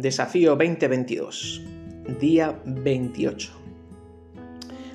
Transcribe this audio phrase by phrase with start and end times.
[0.00, 1.62] Desafío 2022,
[2.18, 3.52] día 28.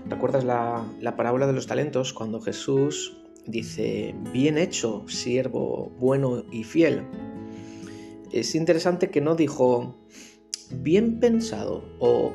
[0.10, 3.15] ¿Recuerdas la, la, parábola de los talentos cuando Jesús
[3.46, 7.04] dice, bien hecho, siervo bueno y fiel?
[8.31, 9.96] Es interesante que no dijo,
[10.72, 12.33] bien pensado o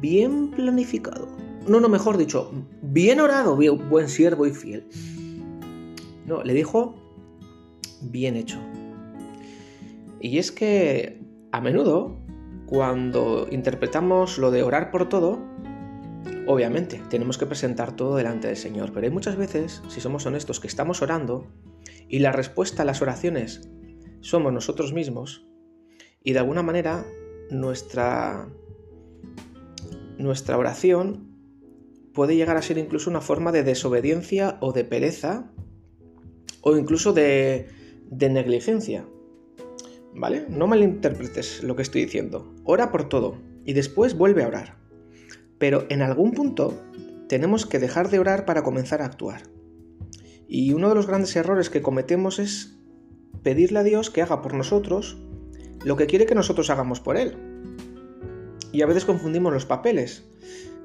[0.00, 1.28] bien planificado.
[1.68, 2.50] No, no, mejor dicho,
[2.82, 3.56] bien orado,
[3.88, 4.88] buen siervo y fiel.
[6.26, 6.96] No, le dijo,
[8.02, 8.58] bien hecho.
[10.20, 12.18] Y es que a menudo,
[12.66, 15.38] cuando interpretamos lo de orar por todo,
[16.46, 20.60] obviamente tenemos que presentar todo delante del Señor, pero hay muchas veces, si somos honestos,
[20.60, 21.46] que estamos orando
[22.08, 23.70] y la respuesta a las oraciones
[24.20, 25.46] somos nosotros mismos
[26.22, 27.06] y de alguna manera
[27.50, 28.48] nuestra,
[30.18, 31.28] nuestra oración
[32.12, 35.50] puede llegar a ser incluso una forma de desobediencia o de pereza
[36.60, 37.68] o incluso de,
[38.10, 39.06] de negligencia.
[40.14, 40.46] ¿Vale?
[40.48, 42.54] No malinterpretes lo que estoy diciendo.
[42.64, 44.78] Ora por todo y después vuelve a orar.
[45.58, 46.82] Pero en algún punto
[47.28, 49.42] tenemos que dejar de orar para comenzar a actuar.
[50.48, 52.78] Y uno de los grandes errores que cometemos es
[53.42, 55.18] pedirle a Dios que haga por nosotros
[55.84, 57.36] lo que quiere que nosotros hagamos por Él.
[58.72, 60.24] Y a veces confundimos los papeles.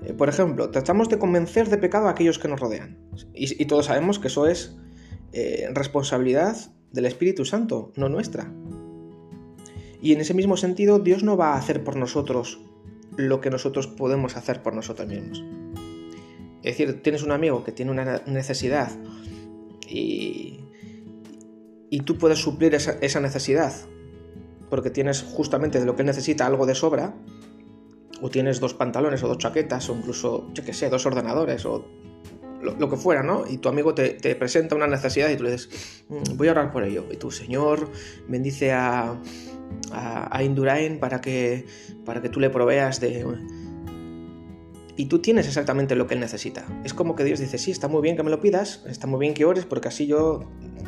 [0.04, 2.98] Eh, por ejemplo, tratamos de convencer de pecado a aquellos que nos rodean.
[3.34, 4.78] Y, todos sabemos que eso es
[5.32, 6.58] eh, responsabilidad
[6.92, 8.52] del Espíritu Santo, no nuestra.
[10.04, 12.60] Y en ese mismo sentido, Dios no va a hacer por nosotros
[13.16, 15.42] lo que nosotros podemos hacer por nosotros mismos.
[16.62, 18.92] Es decir, tienes un amigo que tiene una necesidad
[19.88, 20.60] y,
[21.90, 23.74] y tú puedes suplir esa, esa, necesidad
[24.70, 27.16] porque tienes justamente de lo que necesita algo de sobra,
[28.22, 31.86] o tienes dos pantalones o dos chaquetas o incluso, yo qué sé, dos ordenadores o
[32.64, 33.46] lo, que fuera, ¿no?
[33.48, 36.72] Y tu amigo te, presenta una necesidad y tú le dices, mm, voy a orar
[36.72, 37.06] por ello.
[37.12, 37.90] Y tu Señor,
[38.28, 39.20] bendice a,
[39.92, 41.66] a, Indurain para que,
[42.06, 43.26] para que tú le proveas de...
[44.96, 46.66] Y tú tienes exactamente lo que él necesita.
[46.84, 49.20] Es como que Dios dice, sí, está muy bien que me lo pidas, está muy
[49.20, 50.42] bien que ores, porque así yo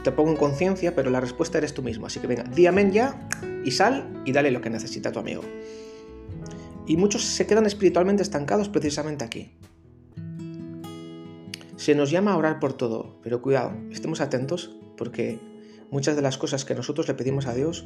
[0.03, 2.05] te pongo en conciencia, pero la respuesta eres tú mismo.
[2.05, 3.27] Así que venga, di amén ya
[3.63, 5.41] y sal y dale lo que necesita tu amigo.
[6.85, 9.57] Y muchos se quedan espiritualmente estancados precisamente aquí.
[11.77, 15.39] Se nos llama a orar por todo, pero cuidado, estemos atentos porque
[15.91, 17.85] muchas de las cosas que nosotros le pedimos a Dios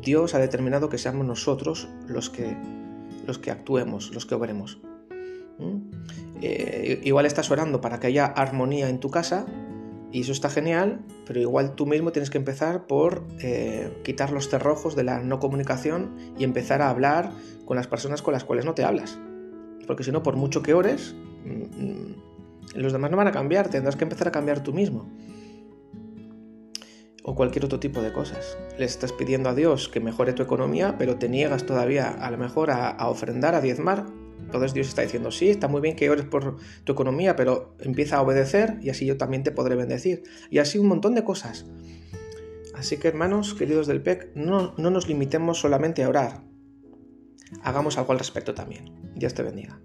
[0.00, 2.56] Dios ha determinado que seamos nosotros los que,
[3.26, 4.78] los que actuemos, los que obremos.
[5.58, 5.90] ¿Mm?
[6.42, 9.46] Eh, igual estás orando para que haya armonía en tu casa
[10.10, 14.48] y eso está genial, pero igual tú mismo tienes que empezar por eh, quitar los
[14.48, 17.30] cerrojos de la no comunicación y empezar a hablar
[17.64, 19.18] con las personas con las cuales no te hablas.
[19.86, 21.14] Porque si no, por mucho que ores,
[21.44, 22.14] mm, mm,
[22.74, 25.08] los demás no van a cambiar, tendrás que empezar a cambiar tú mismo
[27.22, 28.58] o cualquier otro tipo de cosas.
[28.78, 32.38] Le estás pidiendo a Dios que mejore tu economía, pero te niegas todavía a lo
[32.38, 34.06] mejor a, ofrendar, a diezmar.
[34.40, 38.16] Entonces Dios está diciendo, sí, está muy bien que ores por tu economía, pero empieza
[38.16, 40.22] a obedecer y así yo también te podré bendecir.
[40.50, 41.66] Y así un montón de cosas.
[42.74, 46.42] Así que hermanos, queridos del PEC, no, no nos limitemos solamente a orar.
[47.62, 49.12] Hagamos algo al respecto también.
[49.14, 49.80] Dios te bendiga.